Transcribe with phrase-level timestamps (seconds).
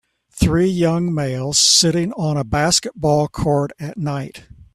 [0.31, 4.47] three young males sitting on a basketball court at night